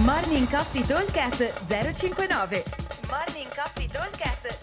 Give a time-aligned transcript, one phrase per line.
[0.00, 2.64] Morning Coffee Talkcast 059
[3.10, 4.58] Morning Coffee Talkcast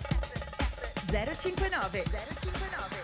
[1.06, 3.04] 059 059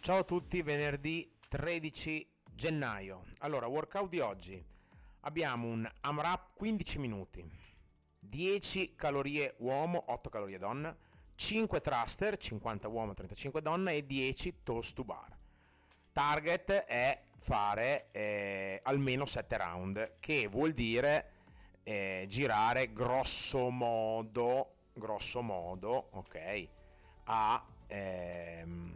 [0.00, 3.24] Ciao a tutti, venerdì 13 gennaio.
[3.38, 4.62] Allora, workout di oggi.
[5.20, 7.42] Abbiamo un AMRAP 15 minuti,
[8.18, 10.94] 10 calorie uomo, 8 calorie donna,
[11.34, 15.34] 5 thruster, 50 uomo, 35 donna e 10 toast to bar.
[16.12, 21.30] Target è fare eh, almeno 7 round, che vuol dire
[21.84, 26.68] eh, girare grosso modo, grosso modo, ok,
[27.26, 28.92] a ehm,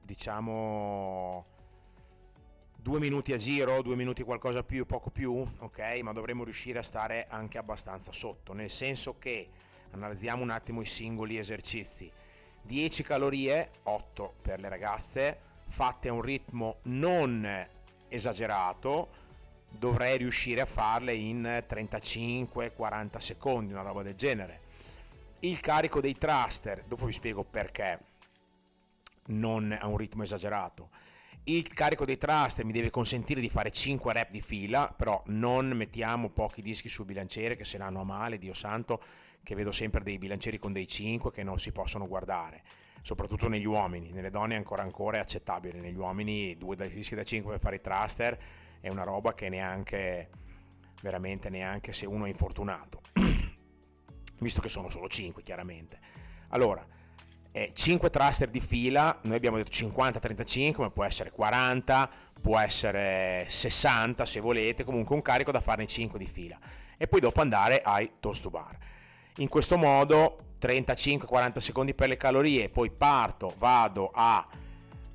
[0.00, 1.44] diciamo
[2.78, 6.82] due minuti a giro, due minuti qualcosa più, poco più, ok, ma dovremmo riuscire a
[6.82, 9.50] stare anche abbastanza sotto, nel senso che
[9.90, 12.10] analizziamo un attimo i singoli esercizi.
[12.62, 17.66] 10 calorie, 8 per le ragazze, fatte a un ritmo non
[18.08, 19.08] esagerato,
[19.70, 24.60] dovrei riuscire a farle in 35-40 secondi, una roba del genere.
[25.40, 27.98] Il carico dei thruster, dopo vi spiego perché
[29.28, 30.90] non a un ritmo esagerato.
[31.44, 35.68] Il carico dei thruster mi deve consentire di fare 5 rep di fila, però non
[35.68, 39.02] mettiamo pochi dischi sul bilanciere che se l'hanno a male, Dio santo,
[39.42, 42.62] che vedo sempre dei bilancieri con dei 5 che non si possono guardare,
[43.02, 47.50] soprattutto negli uomini, nelle donne ancora ancora è accettabile, negli uomini due dischi da 5
[47.50, 48.38] per fare i thruster
[48.80, 50.30] è una roba che neanche,
[51.02, 53.00] veramente neanche se uno è infortunato,
[54.38, 55.98] visto che sono solo 5 chiaramente.
[56.48, 56.84] Allora,
[57.52, 63.46] eh, 5 thruster di fila, noi abbiamo detto 50-35, ma può essere 40, può essere
[63.48, 66.58] 60 se volete, comunque un carico da farne 5 di fila.
[66.96, 68.76] E poi dopo andare ai toast to bar.
[69.36, 74.46] In questo modo 35-40 secondi per le calorie, poi parto, vado a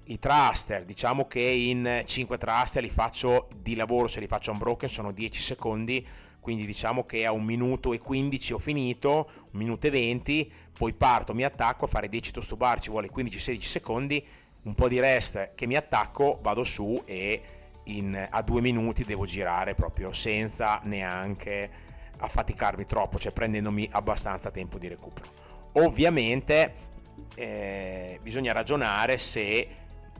[0.09, 4.90] i thruster, diciamo che in 5 thruster li faccio di lavoro, se li faccio unbroken
[4.90, 6.06] sono 10 secondi,
[6.40, 10.94] quindi diciamo che a un minuto e 15 ho finito, un minuto e 20, poi
[10.94, 14.25] parto, mi attacco a fare 10 toast to bar, ci vuole 15-16 secondi,
[14.63, 17.41] un po' di rest che mi attacco, vado su e
[17.86, 21.86] in, a due minuti devo girare proprio senza neanche
[22.17, 25.28] affaticarmi troppo, cioè prendendomi abbastanza tempo di recupero.
[25.73, 26.73] Ovviamente
[27.35, 29.67] eh, bisogna ragionare se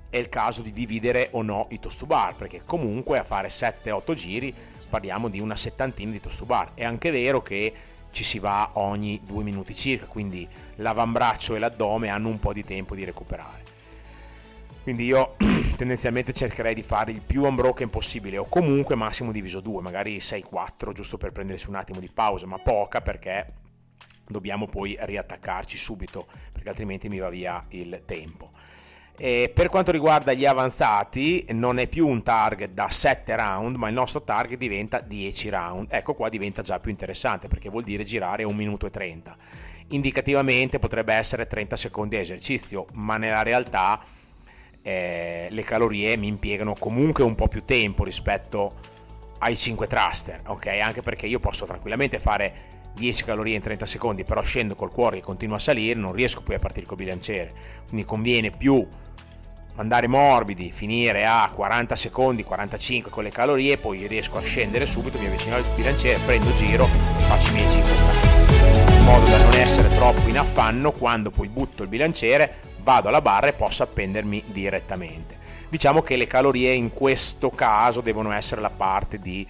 [0.10, 3.50] è il caso di dividere o no i toast to bar, perché comunque a fare
[3.50, 4.54] 7-8 giri
[4.90, 6.72] parliamo di una settantina di toast to bar.
[6.74, 7.74] È anche vero che
[8.12, 12.64] ci si va ogni due minuti circa, quindi l'avambraccio e l'addome hanno un po' di
[12.64, 13.64] tempo di recuperare.
[14.84, 15.36] Quindi io
[15.78, 20.92] tendenzialmente cercherei di fare il più unbroken possibile o comunque massimo diviso 2, magari 6-4
[20.92, 23.46] giusto per prendersi un attimo di pausa, ma poca perché
[24.28, 28.52] dobbiamo poi riattaccarci subito perché altrimenti mi va via il tempo.
[29.20, 33.88] E per quanto riguarda gli avanzati, non è più un target da 7 round, ma
[33.88, 35.88] il nostro target diventa 10 round.
[35.90, 39.36] Ecco qua diventa già più interessante perché vuol dire girare 1 minuto e 30.
[39.90, 44.04] Indicativamente potrebbe essere 30 secondi esercizio, ma nella realtà
[44.88, 48.76] eh, le calorie mi impiegano comunque un po' più tempo rispetto
[49.40, 50.68] ai 5 thruster, ok?
[50.82, 52.54] Anche perché io posso tranquillamente fare
[52.94, 56.42] 10 calorie in 30 secondi, però scendo col cuore che continua a salire, non riesco
[56.42, 57.52] poi a partire col bilanciere.
[57.86, 58.88] Quindi conviene più
[59.76, 65.20] andare morbidi, finire a 40 secondi, 45 con le calorie, poi riesco a scendere subito,
[65.20, 69.00] mi avvicino al bilanciere, prendo giro e faccio i miei 5 thruster.
[69.00, 73.20] In modo da non essere troppo in affanno quando poi butto il bilanciere, vado alla
[73.20, 75.38] barra e posso appendermi direttamente.
[75.68, 79.46] Diciamo che le calorie in questo caso devono essere la parte di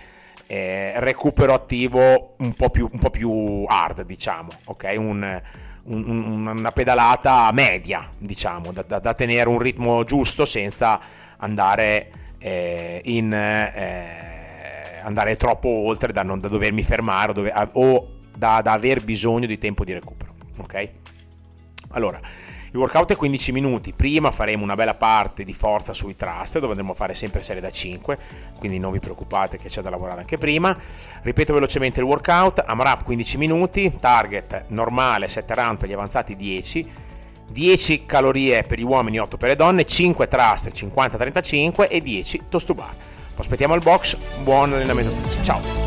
[0.48, 4.96] eh, recupero attivo un po' più, un po più hard, diciamo, ok?
[4.98, 5.42] Un,
[5.84, 11.00] un, una pedalata media, diciamo, da, da, da, tenere un ritmo giusto senza
[11.38, 13.32] andare eh, in...
[13.32, 14.26] Eh,
[15.04, 19.46] andare troppo oltre da, non, da dovermi fermare o, dove, o da, da aver bisogno
[19.46, 20.34] di tempo di recupero.
[20.58, 20.90] Ok?
[21.92, 22.20] Allora,
[22.72, 26.70] il workout è 15 minuti, prima faremo una bella parte di forza sui thrust dove
[26.70, 28.18] andremo a fare sempre serie da 5,
[28.60, 30.78] quindi non vi preoccupate che c'è da lavorare anche prima.
[31.22, 36.90] Ripeto velocemente il workout, AMRAP 15 minuti, target normale 7 round per gli avanzati 10,
[37.50, 42.68] 10 calorie per gli uomini, 8 per le donne, 5 thrust 50-35 e 10 toast
[42.68, 42.94] to bar.
[43.36, 45.87] Aspettiamo al box, buon allenamento a tutti, ciao!